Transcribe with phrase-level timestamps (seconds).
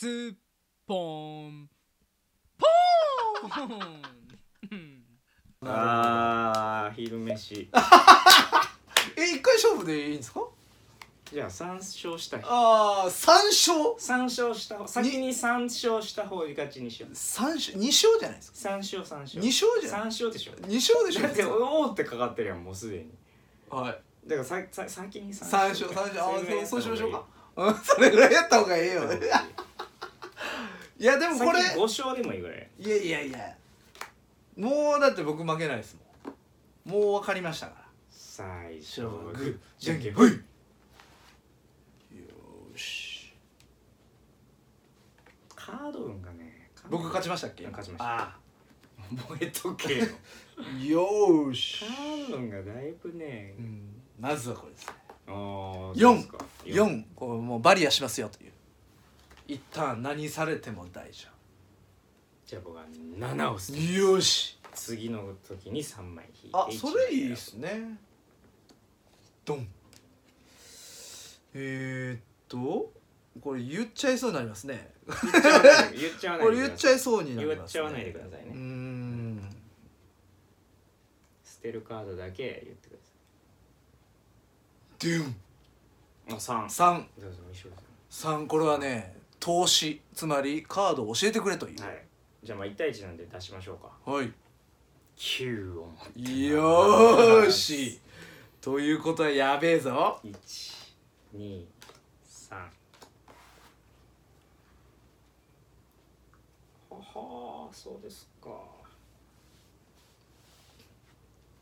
[0.00, 0.34] スッ
[0.86, 0.94] ポ
[1.50, 1.68] ン。
[2.56, 4.02] ポーン。
[4.70, 5.02] うん
[5.68, 7.68] あー昼飯。
[9.18, 10.42] え一回勝負でいいんですか？
[11.32, 17.14] じゃあ3勝した人ああ三勝？3勝した方先に3勝した方が勝ちにしよう。
[17.16, 17.76] 三勝？
[17.76, 18.70] 二勝じゃないですか。
[18.70, 19.40] 3勝3勝。
[19.40, 20.04] 二勝じゃ3ない？
[20.04, 20.52] 勝でしょ。
[20.68, 21.22] 二勝でしょ。
[21.22, 23.10] だって「おお」ってかかってるやんもうすでに。
[23.68, 24.28] はい。
[24.28, 26.20] だからささ先に3三勝三勝。
[26.22, 27.26] あそれぐらいーそうそうしましょうやっか
[27.56, 29.00] うんそれぐらいやった方がいいよ。
[29.00, 29.44] た方が
[30.98, 32.68] いやでもこれ先5勝でもいいぐらい。
[32.78, 33.56] いやいやいや。
[34.56, 35.96] もうだって僕負けないです
[36.86, 37.00] もん。
[37.00, 37.84] もう分かりましたから。
[38.10, 40.30] 最初はグーじゃんけんほい。
[40.30, 43.32] よーし。
[45.54, 47.64] カード運がね僕勝ちましたっけ？
[47.68, 48.20] 勝ちました。
[48.22, 48.36] あ
[49.28, 50.04] 燃えとけよ。
[50.56, 51.84] ー よーし。
[51.84, 54.02] カード運がだいぶねうん。
[54.18, 54.94] まずはこれですね。
[55.28, 55.96] あー四。
[55.96, 56.38] そうですか。
[56.64, 58.52] 4こうもうバリアしますよという
[59.48, 61.28] 一旦何されても大丈
[62.46, 62.84] じゃあ僕は
[63.18, 63.78] 7を捨て。
[63.78, 63.82] 夫
[64.14, 64.58] よし。
[64.74, 67.98] 次の時に3枚引いてあ一それいい枚ですね。
[69.44, 69.68] ドン。
[71.54, 72.92] えー、っと
[73.40, 74.92] これ言っちゃいそうになりますね。
[75.06, 79.50] 言っちゃわないこれ言っちゃいいそうになります、ね、言っちゃわないでくださいねうーん。
[81.44, 82.98] 捨てるカードだけ言ってくだ
[84.98, 85.22] ドゥ
[86.36, 86.40] ン。
[86.40, 87.76] さいあ3 3どうぞ一緒で
[88.10, 91.78] 3これはね投資つまりカードを教えてくれという。
[91.78, 92.04] すはい。
[92.42, 93.90] じゃあまあ1対1なんで出しましょうか。
[94.10, 94.32] はい。
[95.16, 96.32] 9を持ってます。
[96.32, 98.00] よーし。
[98.60, 100.20] ということはやべえぞ。
[101.34, 101.64] 123
[106.90, 108.50] ははそうですか。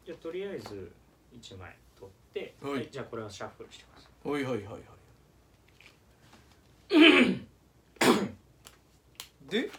[0.05, 0.93] じゃあとりあえず
[1.41, 4.31] 1枚取って、はいじゃあこれはシャッフルしてください。
[4.31, 4.83] はいはいはいはい
[9.49, 9.71] で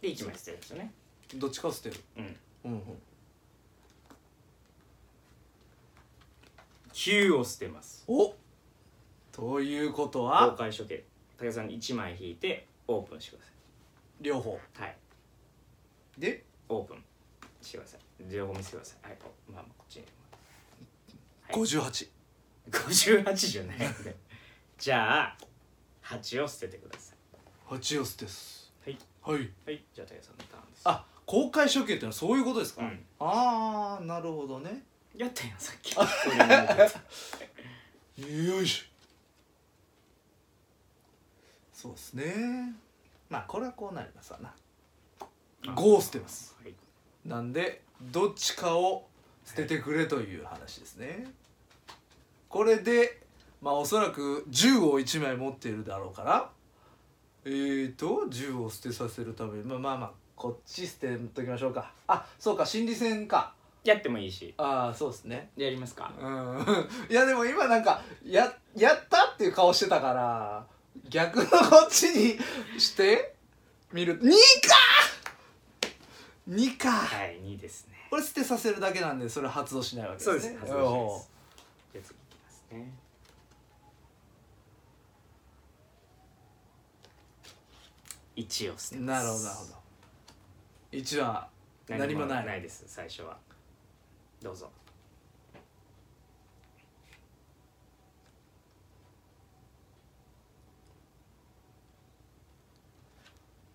[0.00, 0.92] で1枚捨てるんですよね。
[1.36, 1.96] どっちか捨てる？
[2.16, 2.36] うん。
[2.64, 2.82] うんうん。
[6.92, 8.04] 9を捨てます。
[8.06, 8.34] お！
[9.32, 11.04] ということ公は開処刑。
[11.38, 13.46] 武さんに1枚引いてオープンしてくだ
[14.20, 14.58] 両方？
[14.76, 14.96] さいはい。
[16.18, 16.44] で？
[16.68, 17.04] オープン。
[17.62, 18.00] してください。
[18.30, 19.08] 両方見せてください。
[19.08, 19.18] はい。
[19.22, 20.04] おまあまあこっちに、
[21.48, 22.08] はい、58
[22.70, 24.16] 58じゃないね
[24.78, 25.36] じゃあ
[26.02, 27.12] 8を捨ててくださ
[27.68, 28.63] 8を捨てす
[29.24, 29.38] はい。
[29.38, 30.82] はいはいじゃあ武さんのターンです。
[30.84, 33.04] あ公開処刑ってのはそういうことですか、うん。
[33.18, 34.84] ああなるほどね。
[35.16, 35.94] やったやんさっき。
[38.20, 38.84] よいしょ
[41.72, 42.74] そうですね。
[43.30, 44.52] まあこれはこうなりますわな
[45.62, 46.54] 5を捨てます。
[46.62, 46.74] はい。
[47.24, 49.06] なんでどっちかを
[49.46, 51.32] 捨ててくれという話ですね。
[52.48, 53.22] これで
[53.62, 56.50] まあおそらく銃を1枚持っているだろうから
[57.44, 61.92] えーと銃を捨てさせるためにまあまあまあこっち捨てときましょうか。
[62.08, 63.54] あそうか心理戦か。
[63.84, 64.54] やってもいいし。
[64.56, 65.50] ああそうですね。
[65.56, 66.10] やりますか。
[66.18, 66.64] うん。
[67.10, 70.66] いやでも今なんかややったっていう顔してたから
[71.08, 72.38] 逆のこっちに
[72.80, 73.34] して
[73.92, 74.20] みる。
[74.20, 74.36] 2か
[76.48, 76.90] ！2か！
[76.90, 77.94] はい2ですね。
[78.10, 80.40] これ捨てさせるだけなんでそれ発動しないわけですね。
[80.40, 81.30] そうです発動しないおです。
[81.92, 83.03] じゃあ次いきますね
[88.36, 89.22] 1を捨てーます。
[89.22, 89.74] なるほどなるほど。
[90.92, 91.48] 1は
[91.88, 92.46] 何もない。
[92.46, 93.36] ないです最初は。
[94.42, 94.70] どうぞ。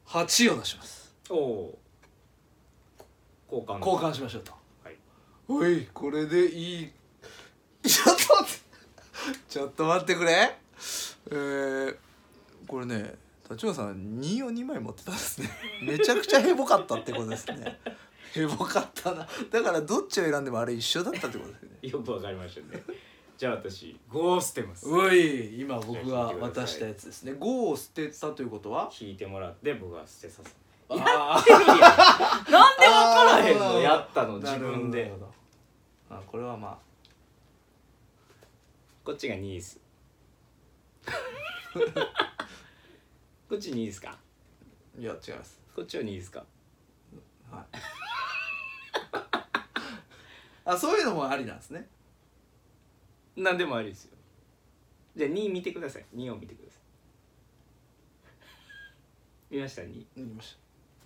[0.07, 1.13] 8を出します。
[1.29, 1.79] おお
[3.51, 3.77] 交換。
[3.79, 4.51] 交換しましょうと。
[4.83, 4.95] はい。
[5.47, 6.91] おいこれでいい。
[7.87, 9.39] ちょっと待って。
[9.47, 10.57] ちょっと待ってくれ。
[11.31, 11.95] えー、
[12.67, 15.49] これね立花さん2を2枚持ってたんですね。
[15.81, 17.79] めちゃくちゃヘボかったってことですね。
[18.33, 19.27] ヘボかったな。
[19.49, 21.69] だからどっちを選んでもあれ一緒だったってことですね。
[21.89, 22.83] よくわかりましたね。
[23.37, 24.87] じゃあ私5を捨てます。
[24.87, 27.31] おい今僕が渡したやつですね。
[27.33, 28.91] 5を捨てたということは？
[28.99, 30.51] 引いてもらって僕は捨てさせ
[30.89, 31.43] あ
[32.51, 33.79] なんでわからへんのあー。
[33.81, 35.11] やったの自分で。
[36.09, 36.77] あこれはま
[39.03, 39.79] こっちが2です
[43.49, 44.11] こっち2ですか？
[44.11, 44.17] あ
[45.01, 45.59] いや違います。
[45.75, 46.45] こっちは2ですか？
[47.51, 47.65] はい。
[50.65, 51.87] あそういうのもありなんですね。
[53.35, 54.11] 何でもありですよ。
[55.15, 56.05] じゃあ2見てください。
[56.15, 56.81] 2を見てください。
[59.55, 60.55] 見ました？2言いまし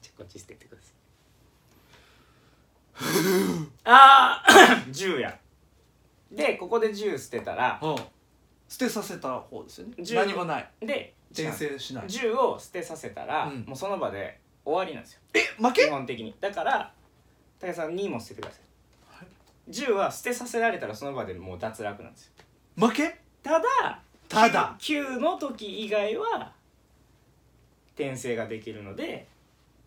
[0.01, 0.93] じゃあこっち捨ててください。
[3.85, 5.39] ああ10 や。
[6.31, 7.97] でここで10捨てたらたうん。
[8.67, 9.93] 捨てさせた方ですよね。
[9.99, 10.69] 10何もない。
[10.81, 12.05] で転生しない。
[12.05, 13.65] 10を捨てさせたら、うん。
[13.65, 15.19] もうその場で終わりなんですよ。
[15.33, 16.33] え負基け本的に。
[16.39, 16.93] だから
[17.59, 18.59] 武井さん2も捨ててくださ
[19.19, 19.71] い、はい。
[19.71, 22.31] 10は捨てさせられたらその場でもう脱落なんですよ。
[22.77, 23.19] 負け？
[23.41, 23.99] ただ
[24.29, 24.75] ただ。
[24.79, 26.51] 9, の時以外は
[27.95, 29.27] 転生ができるので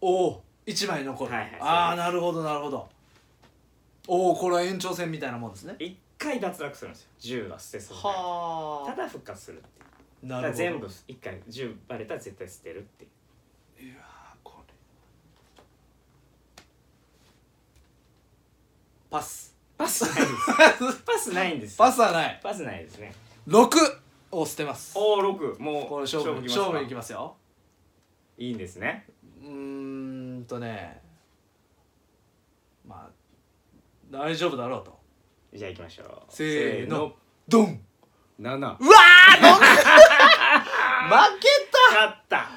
[0.00, 2.88] おお1枚残る、はいはいああなるほどなるほど。
[4.08, 5.74] おおこれは延長戦みたいなもんですね。
[5.78, 7.46] 1回脱落するんですよ。
[7.46, 9.84] 10は捨てさせられたはだ復活するっていう。
[9.84, 13.08] なだから全部1回10バレたら絶対捨てるってい
[13.86, 13.86] う。
[13.86, 14.74] いやーこれ。
[19.10, 19.56] パス。
[19.76, 21.02] パスないです。
[21.04, 21.84] パスないんですよ。
[21.84, 22.40] パスはない。
[22.42, 23.14] パスないですね。
[23.46, 23.68] 6
[24.32, 24.98] を捨てます。
[24.98, 27.36] おお6もうこれ勝負勝負いきますよ。
[28.38, 29.06] いいんですね。
[29.42, 31.02] うーんとね。
[32.86, 33.10] まあ
[34.10, 34.98] 大丈夫だろうと。
[35.52, 36.32] じゃあ行きましょう。
[36.32, 37.14] せーの。
[37.48, 37.85] ドン
[38.40, 39.60] 7うわーどん
[41.08, 41.48] 負け
[41.90, 42.48] 勝った。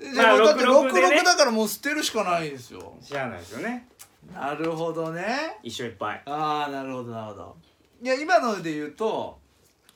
[0.00, 1.20] たじゃあもうだってまあ66でね。
[1.20, 2.96] 66だからもう捨てるしかないんですよ。
[3.00, 3.88] しゃあないですよね。
[4.32, 5.58] なるほどね。
[5.62, 6.22] 一緒いっぱい。
[6.26, 7.56] ああなるほどなるほど。
[8.02, 9.38] いや今ので言うと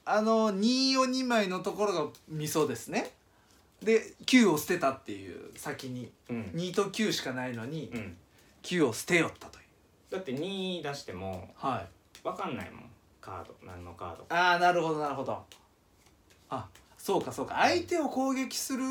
[0.05, 3.13] あの2を2枚のところがミソですね。
[3.83, 6.13] で9を捨てたっていう先に。
[6.29, 8.17] うん、2と9しかないのにうん、
[8.63, 9.65] 9を捨てよったという。
[10.11, 11.89] だって2出してもはい。
[12.23, 12.92] 分かんないもん
[13.23, 14.37] カード何のカードか。
[14.37, 15.43] ああなるほどなるほど。
[16.51, 17.55] あそうかそうか。
[17.61, 18.83] 相手を攻撃する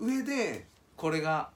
[0.00, 1.50] 上でこれが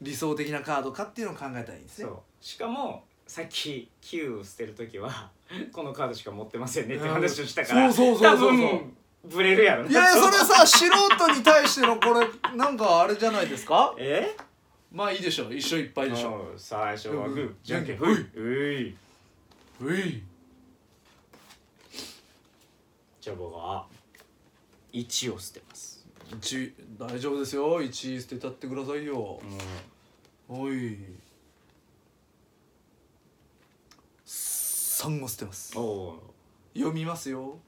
[0.00, 2.04] 理想的なカードかっていうのを考えたらいいんですね。
[2.06, 2.44] そう。
[2.44, 5.30] しかもさっき9を捨てる時は
[5.72, 8.80] このカードしか持ってませんねって話をしたからそうそうそうそうそう。
[9.24, 9.84] ブレるやろ。
[9.84, 13.94] ないやいやそれさ素人に対してのこれなんかあれじゃないですか？
[13.98, 14.36] え？
[14.92, 15.54] まあいいでしょう。
[15.54, 16.54] 一緒いっぱいでしょう。
[16.54, 18.12] ん最初はグーうんじゃんけんほい。
[18.34, 18.96] うい。
[19.82, 20.22] うい
[23.20, 23.86] じゃあ僕は
[24.92, 26.06] 1を捨てます。
[26.30, 27.82] 1大丈夫ですよ。
[27.82, 29.40] 1捨てたってくださいよ。
[30.48, 30.60] うん。
[30.62, 30.98] おい。
[34.24, 35.72] 3を捨てます。
[35.72, 37.58] 読みますよ。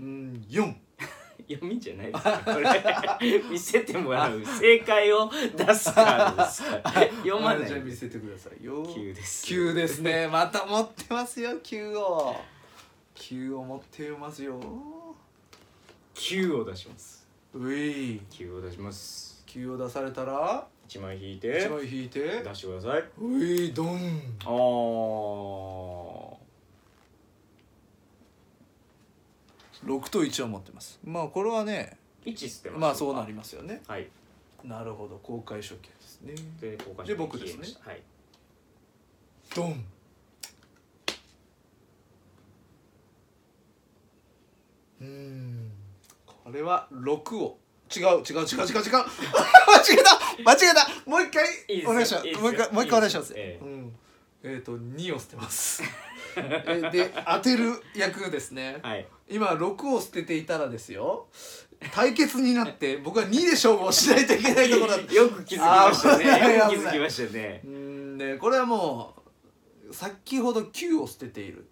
[0.00, 0.74] うん4
[1.48, 3.42] 読みじゃないですかこれ。
[3.48, 4.44] 見せてもらう。
[4.44, 6.92] 正解を出すカードですから。
[7.18, 8.84] 読まないじゃあ見せてくださいよ。
[8.84, 9.46] 9です。
[9.46, 10.26] 9ですね。
[10.26, 12.56] また持ってますよ9を。
[13.16, 14.60] 9を持ってますよ
[16.16, 17.26] 9を出します。
[17.54, 18.20] うい。
[18.30, 19.44] 9を出します。
[19.46, 21.68] 9を出されたら？1枚引いて。
[21.68, 22.42] 1枚引いて。
[22.42, 23.04] 出してください。
[23.20, 23.98] ういドン。
[24.44, 26.36] あー。
[29.84, 30.98] 6と1を持ってます。
[31.04, 33.82] まあこれはね1捨てますまあそうなりますよね。
[33.86, 34.08] はい。
[34.64, 35.18] なるほど。
[35.22, 36.34] 公開処刑ですね。
[36.60, 37.58] で交換で僕ですね。
[37.58, 37.90] 消えました。
[37.90, 38.02] はい。
[39.54, 39.84] ドン。
[44.98, 45.75] うーん
[46.46, 47.58] これは6を。
[47.94, 48.46] 違う違う違う違う違う。
[48.62, 50.42] 間違えた。
[50.44, 51.10] 間違えた。
[51.10, 51.44] もう一回。
[51.66, 51.90] いいですよ。
[51.90, 52.26] お願いします。
[52.26, 52.42] いいですよ。
[52.42, 53.32] もう一回もう一回お願いします。
[53.36, 53.64] ええ。
[53.64, 53.96] うん。
[54.44, 55.82] えっ、と2を捨てます。
[56.36, 58.78] えで当てる役ですね。
[58.80, 59.08] はい。
[59.28, 61.26] 今6を捨てていたらですよ。
[61.92, 65.10] 対決になって僕は2で勝負をしないといけないところだった。
[65.14, 66.30] よく気づきましたね。
[66.30, 66.56] あー危ない。
[66.58, 67.60] よく気づきましたね。
[67.64, 67.70] うー
[68.14, 69.16] んでこれはも
[69.90, 71.66] う先ほど9を捨てている。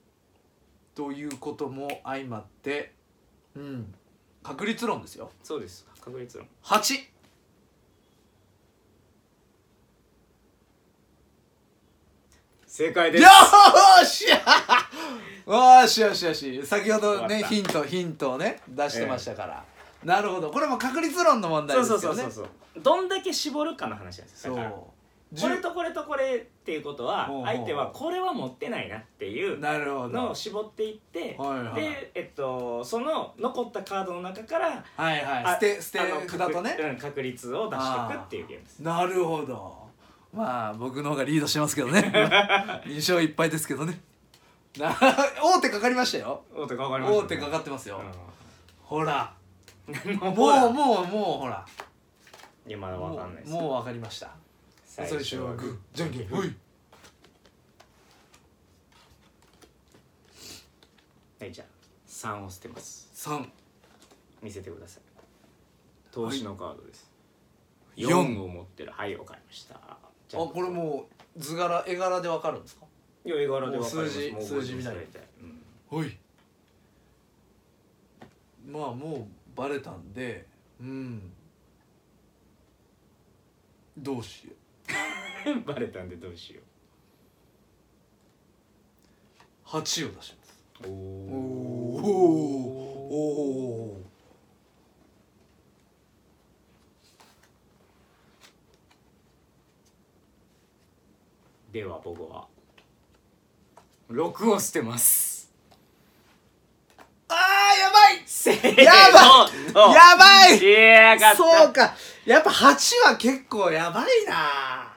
[0.96, 2.94] ということも相まって
[3.54, 3.94] うん
[4.44, 5.30] 確率論ですよ。
[5.42, 5.86] そうです。
[6.00, 6.46] 確率論。
[6.62, 7.06] 8
[12.66, 13.24] 正解です。
[13.24, 14.24] よーし。
[15.46, 16.66] よしよしよし。
[16.66, 19.64] 先ほどねヒントヒントをね出してましたから、
[20.04, 20.50] なるほど。
[20.50, 22.22] これも確率論の問題そうですよね。
[22.24, 24.82] そうそうそうそうどんだけ絞るかの話なんですそうよだから
[25.40, 30.08] これとこれとこれっていうことは相手はこれは持ってないなっていうなるほど。
[30.10, 31.36] のを絞っていって
[31.74, 35.44] でえっとその残ったカードの中からはいはい。
[35.44, 36.98] あ捨て捨て札とね。
[37.00, 38.78] 確率を出していくっていうゲームです。
[38.80, 39.84] なるほど。
[40.32, 42.00] まあ僕の方がリードしてますけどね。
[42.86, 44.00] 2勝1敗ですけどね。
[44.78, 44.94] な
[45.42, 46.42] 大手かかりましたよ。
[46.54, 48.00] 大手かかりました大手かかってますよ、う
[48.82, 49.32] ほら。
[49.88, 51.06] んもうもうもう
[51.42, 51.64] ほら。
[52.66, 54.30] いやまだわかんないですもうもう分かりました
[54.96, 56.28] 最最初はグーじゃんけん。
[56.28, 56.54] ほい。
[61.40, 61.66] はいじゃあ
[62.08, 63.10] 3を捨てます。
[63.28, 63.44] 3
[64.40, 65.02] 見せてください。
[66.12, 67.10] 投資のカードです、
[67.96, 68.08] 四。
[68.08, 68.92] 4を持ってる。
[68.92, 69.74] はいわかりました。
[69.74, 69.98] あ
[70.30, 72.86] これもう図柄絵柄で分かるんですか？
[73.24, 73.96] いや絵柄でわかります。
[73.96, 74.94] もう数字もう数字見ない。
[74.94, 75.62] 覚えてます大体うん。
[75.88, 76.16] ほい。
[78.64, 80.46] まあもうバレたんで
[80.80, 81.32] うん。
[83.98, 84.56] どうしよう
[85.66, 86.64] バレたんでどうしよう。
[89.68, 90.60] 8を出します。
[90.84, 90.94] うおお
[93.10, 93.20] お
[94.00, 94.04] お
[101.72, 102.46] では僕は。
[104.08, 105.50] 6を捨てます。
[107.28, 108.22] あーやばい。
[108.24, 108.76] せーの。
[108.76, 109.48] やば
[109.90, 109.92] い。
[109.94, 110.62] やばい。
[111.20, 111.96] やそうか。
[112.26, 114.92] やっぱ8は結構やばいな。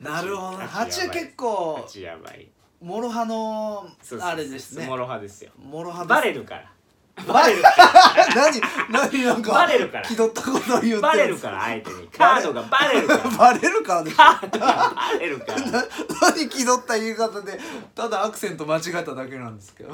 [0.00, 2.48] なるほど8 8は結構8やばい。
[2.80, 4.28] モロハのそうそう。
[4.28, 4.86] あれですね。
[4.86, 5.52] モロハですよ。
[5.58, 6.08] モロハです。
[6.08, 6.72] バレるから
[7.14, 7.62] ババレる
[8.34, 10.04] 何何なんかバレるから。
[10.04, 10.88] 気取ったことを言って。
[10.90, 12.08] るバレるから相手に。
[12.08, 13.30] カードがバレるから。
[13.30, 14.02] バレるから。
[14.02, 15.60] ねカードがバレるから。
[15.60, 15.84] な
[16.22, 17.60] 何気取った言い方で
[17.94, 19.92] ただアクセント間違っただけなんですけど。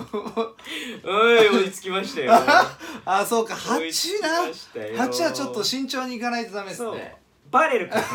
[1.05, 2.33] おい追いつきましたよ。
[3.05, 4.97] あそうか追いつき8なましたよ。
[4.97, 7.17] 8はちょっと慎重にいかないとダメですね。
[7.51, 8.09] バレるからね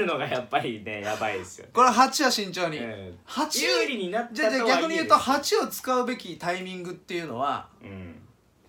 [0.00, 8.16] るのがやっぱりねやばいですよこれ8は慎重に、うん8有利になったじゃあじゃあ逆に言うと8を使うべきタイミングっていうのはうん。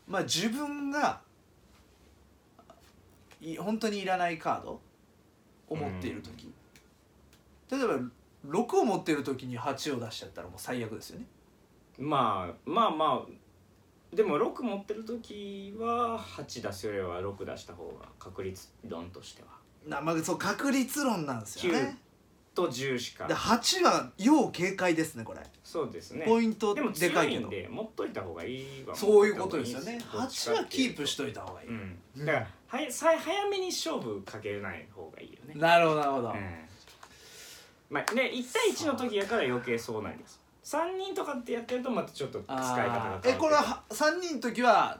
[0.07, 1.21] まあ自分が
[3.41, 4.81] い本当にいらないカード
[5.69, 6.53] を持っている時、
[7.71, 7.99] 例えば
[8.45, 11.25] 6を持っている時に8を出しちゃったらもう最悪ですよね。
[11.97, 19.47] まあまあまあでも6持ってる時は8出すよりは6出した方が確率論としては
[19.85, 21.97] なまあそう確率論なんですよね。
[22.53, 23.27] と10しか。
[23.27, 26.25] で8は要警戒ですねこれ、そうですね。
[26.25, 27.49] ポイントでもでかいけど。
[27.49, 28.95] で持っといた方がいいわ。
[28.95, 29.99] そういうことですよね。
[30.11, 32.25] どっちか8はキープしといた方がいい、うん。
[32.25, 35.53] だからはやさ早めに勝負かけない方がいいよね。
[35.55, 36.35] なるほどなるほど、うん。
[37.89, 44.99] まあね1対1の時やから余計そうなります3人とかってやってるとまたちょっと使い方が変わってえこれは3人の時は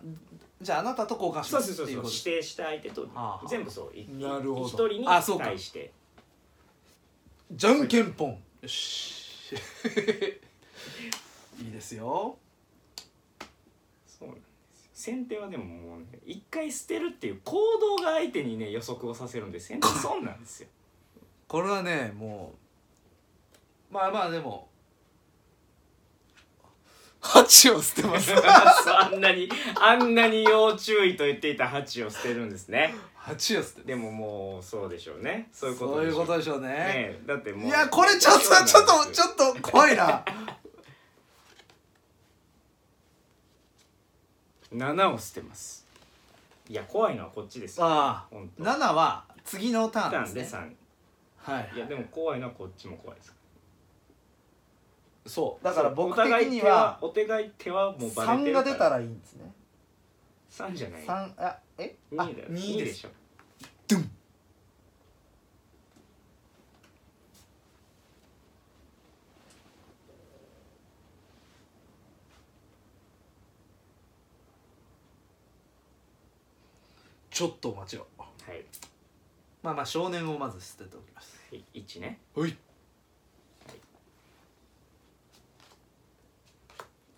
[0.61, 2.13] じゃああなたと交換しそうますそうそうそうっていうこと。
[2.13, 3.47] 指定した相手とはあ。
[3.47, 3.97] 全部そう。
[3.97, 4.67] いなるほど。
[4.67, 5.45] 一人にあそうか。
[5.45, 5.91] 対して。
[7.51, 8.29] じゃんけんぽん。
[8.31, 8.37] よ
[8.67, 9.55] し。
[11.61, 12.37] いいですよ。
[14.05, 14.45] そうなんです
[14.85, 14.91] よ。
[14.93, 20.69] 先手はでももうね一回捨てるっていう行動が相手にね予測をさせるんで先手損なんですよ。
[21.47, 22.53] これはねも
[23.89, 24.69] うまあまあでも
[27.21, 28.33] 8を捨てます。
[28.89, 29.49] あんなに
[29.79, 32.95] あんなに要注意と言っていた8を捨てるんですね。
[33.15, 35.49] 8を捨てでももうそうでしょうね。
[35.53, 36.67] そういうことそういうことででしょうね。
[36.69, 40.25] ねだってもういやこれちょっとちょっとちょっと怖いな。
[44.73, 45.85] 7を捨てます。
[46.69, 47.85] いや怖いのはこっちですよ。
[47.85, 50.59] ああ7は次のターンですね。
[50.63, 50.73] で
[51.43, 51.69] はい。
[51.73, 53.40] 3いやでも怖いのはこっちも怖いです
[55.25, 55.63] そう。
[55.63, 58.63] だから僕的お互いには手お互い手はもうバレて3るから。
[58.65, 59.53] が出たらいいんですね。
[60.49, 61.03] 3じゃない。
[61.03, 62.49] 三あえ？2あだよ。
[62.49, 63.09] 2 2でしょ。
[63.87, 64.11] ドゥン。
[77.29, 78.07] ちょっとお待ちを。
[78.19, 78.63] はい、
[79.63, 81.39] まあまあ少年をまず捨てておきます。
[81.49, 82.19] はい、1ね。
[82.35, 82.55] はい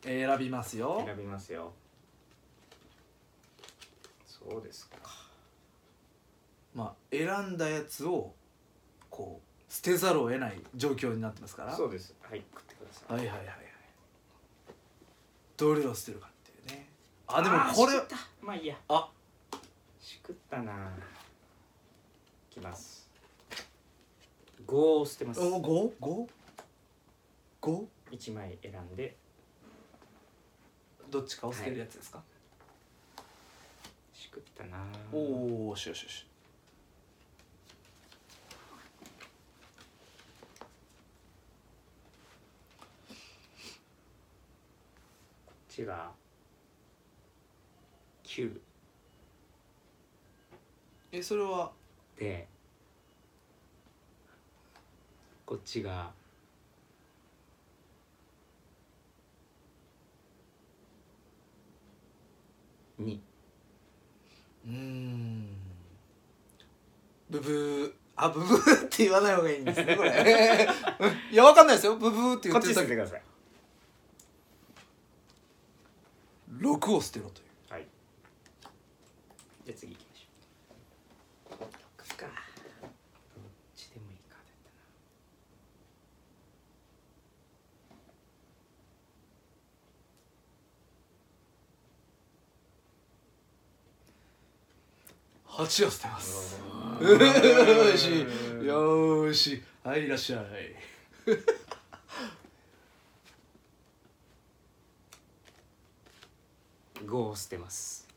[0.03, 1.03] 選びますよ。
[1.05, 1.73] 選びますよ。
[4.25, 4.97] そうですか。
[6.75, 8.33] まあ選んだやつを
[9.09, 11.75] こう捨てざるを得ない状況になってますから。
[11.75, 12.15] そうです。
[12.21, 13.13] はい食ってください。
[13.13, 13.55] はいはいはいはい。
[15.55, 16.89] どれを捨てるかっていうね。
[17.27, 18.17] あでもーこれしくった。
[18.41, 18.75] まあいいや。
[18.89, 19.09] あ。
[20.01, 20.73] しくったな。
[22.51, 23.09] いきます。
[24.67, 25.39] 5を捨てます。
[25.39, 25.93] お五？
[25.99, 26.27] 五？
[27.61, 29.15] 五？1枚選んで
[31.13, 32.23] どっちかを捨てるやつですか、
[34.15, 34.77] しくったな。
[35.11, 36.25] おおしよしよし。
[45.45, 46.09] こっちが
[48.23, 48.59] 9
[51.11, 51.71] えそれは？
[52.17, 52.47] で
[55.45, 56.11] こっちが
[63.03, 63.19] 2
[64.65, 65.47] うーん。
[67.29, 67.93] ブブー。
[68.15, 70.11] あブブーって言わない方がいいんですねこれ。
[71.31, 71.95] いやわかんないですよ。
[71.95, 73.23] ブブーって言こってちっる時捨ててください。
[76.59, 77.87] 6を捨てろというはい
[79.65, 81.53] じゃあ次行きましょう
[82.03, 82.25] 6か
[82.81, 82.91] どっ
[83.75, 84.75] ちでもいいかだったな
[95.57, 96.59] 8を捨てます。
[97.01, 98.19] よーし
[98.65, 100.45] よーしはいいらっしゃい。
[107.05, 108.07] 5を捨てます。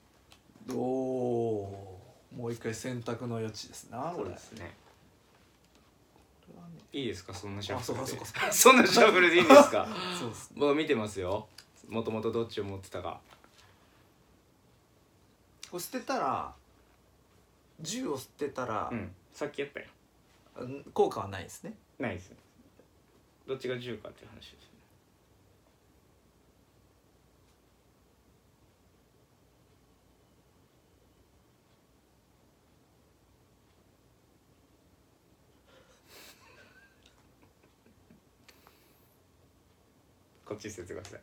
[0.73, 4.25] おおーもう一回選択の余地ですなこれ。
[4.25, 4.77] そうですね。
[6.93, 7.35] いいですか？
[7.35, 8.13] そんなシャッフルで。
[8.53, 9.89] そんなシャッフルでいいんですか？
[10.19, 11.49] そうです僕見てますよ。
[11.89, 13.21] もともとどっちを持ってたか。
[15.71, 16.55] これ捨てたら
[17.81, 19.15] 銃を捨てたらう、ん。
[19.33, 19.87] さっきやったよ
[20.57, 20.85] うん。
[20.95, 21.75] 効果はないですね。
[21.99, 22.33] ないです
[23.47, 24.57] どっちが10かっていう話ですね。
[40.45, 41.21] こっち捨ててください。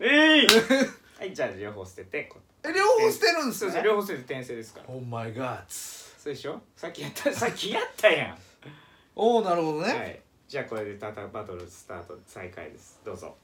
[0.00, 0.46] えい！
[1.18, 3.66] はいじゃあ両方捨ててこえ両方捨てるんですね？
[3.66, 4.86] そうです両方捨てて転生ですから。
[4.88, 6.60] オーマイガーそうでしょ？
[6.76, 8.38] さっきやった さっきやったやん。
[9.16, 13.00] おおなるほどね、はい、じゃあこれでタタバトルスタート再開です。
[13.04, 13.36] どうぞ。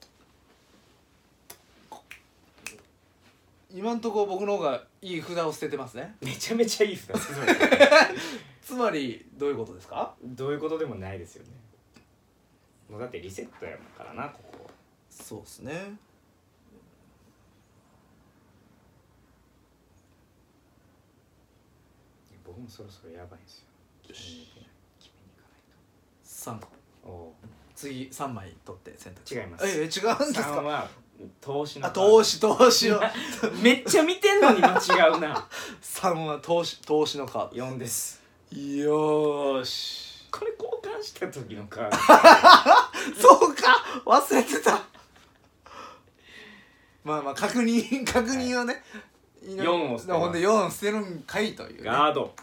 [3.73, 6.17] 今んところ僕の方がいい札を捨ててますね。
[6.21, 7.17] めちゃめちゃいい札。
[8.63, 10.15] つまりどういうことですか？
[10.25, 11.51] どういうことでもないですよね。
[12.89, 14.71] もうだってリセットやからなここ。
[15.09, 15.77] そうですねい
[22.35, 23.67] や僕もそろそろやばいんですよ。
[24.09, 24.67] よし決めに
[24.99, 26.61] 決めに行か3ない。
[26.61, 27.35] とお
[27.77, 29.67] 次3枚取って選択違います。
[29.67, 30.89] ええ違うんですか？3は
[31.41, 33.01] 投資のあ投資投資を
[33.63, 35.49] めっちゃ見てんのに間違うな。
[35.81, 37.57] 3は投資投資のカード。
[37.57, 38.21] 4です。
[38.53, 40.27] よーし。
[40.33, 41.97] これ交換した時のカード。
[43.21, 43.85] そうか。
[44.05, 44.83] 忘れてた。
[47.05, 48.83] まあまあ確認確認をね、
[49.43, 50.21] い四を捨てます。
[50.21, 52.35] ほんで4捨てるんかいという、ね、ガード。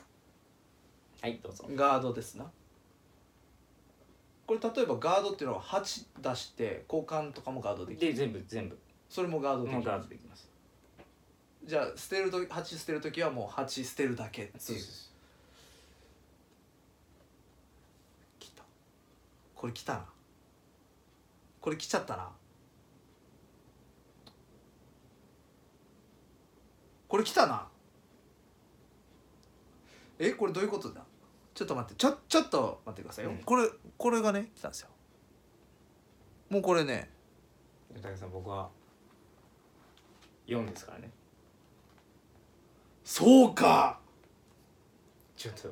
[1.21, 1.65] はいどうぞ。
[1.73, 2.45] ガードですな。
[4.45, 8.13] これ例えばガードっていうのは8出して交換とかもガードできる。
[8.13, 8.77] で全部全部。
[9.09, 10.49] それもガードできもうるガードできます。
[11.65, 14.79] じゃあ捨てると8捨てる時はもう8捨てるだけっていう。
[14.79, 15.13] す。
[18.39, 18.63] 来た。
[19.53, 20.05] これ来たな。
[21.59, 22.29] これ来ちゃったな
[27.07, 27.67] これ来たな。
[30.19, 31.03] えこれどういうことだ？
[31.53, 31.95] ちょっと待って。
[31.95, 33.37] ちょちょっと待ってくださいよ、うん。
[33.39, 34.89] これこれがね来たんですよ。
[36.49, 37.09] もうこれね。
[38.01, 38.69] 武さん僕は
[40.47, 41.11] 4ですからね。
[43.03, 43.99] そうか。
[45.35, 45.69] ちょっと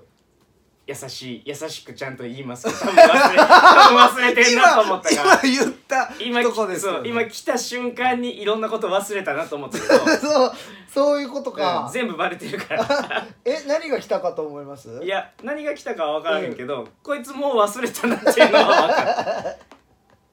[0.88, 2.64] 優しい優しくちゃんと言います。
[2.66, 5.42] 多分忘れ多分忘れてんなと思ったから。
[5.44, 10.52] 今言った今とこですそうよね今来た瞬間にいろんなこと忘れたなと思ったけど、そう
[10.94, 13.26] そういうことうん全部バレてるから。
[13.44, 14.90] え何が来たかと思います？
[15.04, 19.02] いや何が来たかは分からへんけど、こいつもう忘れたなっていうのは分か
[19.50, 19.56] る。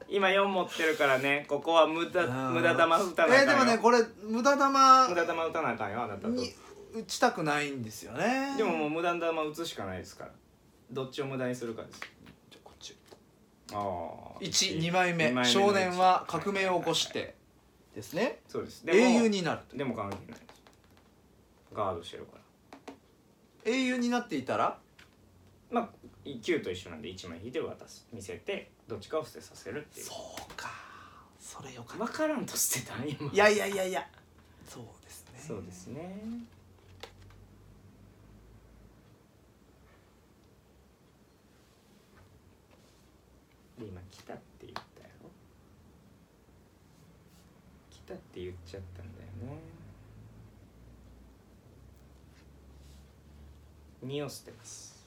[0.09, 3.45] 今4持ってるからねここは無駄無駄玉打たなあかんよ。
[3.45, 6.29] えーでもねこれ無駄玉無駄玉打たなあかんよあなたと。
[6.29, 6.53] に
[6.95, 8.55] 打ちたくないんですよね。
[8.59, 10.31] でももう無駄玉打つしかないですから
[10.93, 12.01] どっちを無駄にするかです。
[12.51, 12.97] じゃあこっち。
[13.73, 14.41] ああ。
[14.41, 15.31] 12枚目。
[15.31, 17.35] 二枚目の少年は革命を起こして。
[17.95, 18.41] ですね。
[18.47, 18.85] そうです。
[18.85, 20.63] でも英雄になるでも関係ないです。
[21.75, 22.43] ガードしてるから。
[23.65, 24.79] 英雄になっていたら？
[25.71, 25.89] まあ
[26.25, 28.07] 9と一緒なんで1枚引いて渡す。
[28.13, 30.07] 見せてどっちかを捨てさせるっていう。
[30.07, 30.71] そうか。
[31.41, 34.07] それよかっ分からんと捨てたん今たいやいやいやいや。
[34.69, 35.41] そうですね。
[35.47, 36.17] そうですね
[43.79, 45.29] で今来たって言ったやろ
[47.91, 49.59] 来たって言っちゃったんだよね。
[54.05, 55.07] 2を捨てます。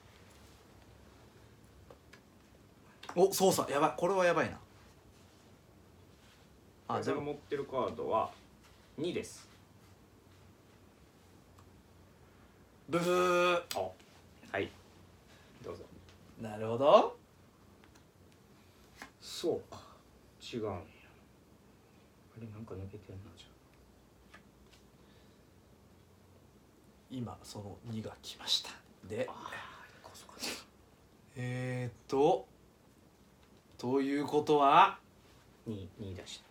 [3.15, 3.93] お操作やばい。
[3.97, 4.58] これはやばいな。
[6.88, 8.29] ああじゃ持ってるカードは
[8.99, 9.47] 2です。
[12.88, 13.62] ブー。
[14.51, 14.69] はい。
[15.63, 15.84] どうぞ。
[16.41, 17.17] なるほど。
[19.19, 19.79] そうか。
[20.41, 20.94] 違う
[22.38, 23.48] あれなんか抜けてんなじゃ
[27.10, 28.71] 今その2が来ました。
[29.08, 29.30] で
[31.38, 32.48] えー、っと
[33.78, 34.98] ということは
[35.67, 36.41] 2 2出し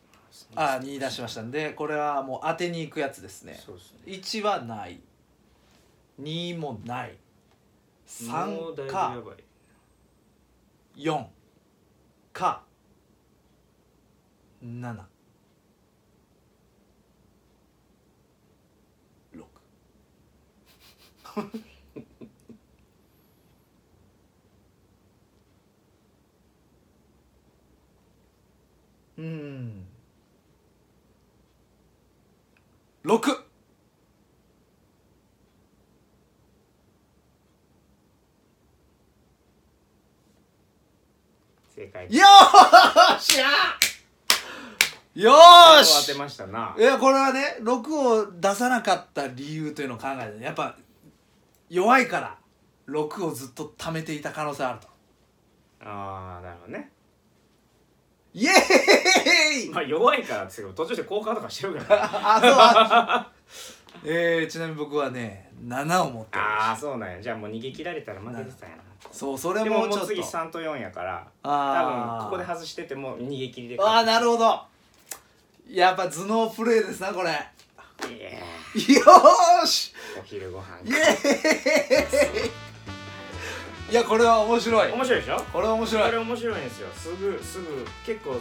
[0.55, 3.61] あ2出しましたんでこれはもう当てに行くやつですね。
[3.65, 3.99] そうですね。
[4.07, 5.01] 1はない。
[6.21, 7.19] 2もない。
[8.23, 9.37] もうだ3いぶやかばい。
[10.97, 11.25] 4
[12.33, 12.63] か。
[14.65, 14.97] 7
[19.35, 19.45] 6
[29.19, 29.87] うん。
[33.05, 33.45] 6
[41.75, 43.43] 正解よーし。
[43.43, 43.47] ゃ
[45.15, 46.75] よー当してましたな。
[46.79, 50.77] いやこれはね6を出さなかった理由というのを考えてやっぱ
[51.71, 52.37] 弱いから
[52.89, 54.89] 6をずっと貯めていた可能性あると。
[55.87, 56.91] ああなるほどね。
[58.33, 59.71] イエーイ！
[59.71, 62.05] まあ弱いからって言うけど途中で交換とかしてるから。
[62.37, 63.31] あそうあ
[64.05, 67.23] えー、ちなみに僕はね7を持ってるああそうなんや。
[67.23, 68.83] じゃあもう逃げ切られたら負けてたんやな。
[69.13, 70.07] そうそれでももうもちょっと。
[70.09, 74.61] 次3と4やから多あー分ここで外してても逃げ切りでああなるるほど。
[75.71, 77.31] やっぱ頭脳プレイですなこれ
[78.03, 78.09] よ
[79.67, 79.93] し。
[80.17, 80.97] ーお昼ご飯イエー
[82.47, 82.51] イ。
[83.93, 84.93] いやこれは面白い。
[84.93, 85.41] 面白いでしょ？
[85.53, 86.05] これは面白い。
[86.05, 86.89] これ面白いんですよ。
[86.97, 88.35] すぐすぐ結構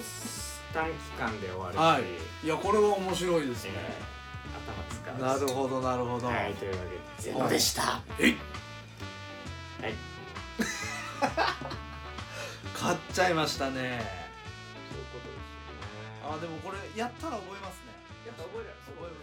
[0.73, 2.03] 短期間で終わるし、はい。
[2.45, 4.13] いやこれは面白いですね、えー
[4.53, 6.91] 頭使うなるほどなるほど、はいというわけ
[7.27, 7.33] で。
[7.33, 8.01] ゼロでした。
[8.19, 8.37] えい。
[9.81, 9.93] はい。
[12.73, 14.01] 買っちゃいましたね。
[14.91, 15.37] そういうことです
[16.25, 16.37] よね。
[16.37, 17.93] あでもこれやったら覚えますね。
[18.25, 19.22] やっぱ覚える覚えます覚えま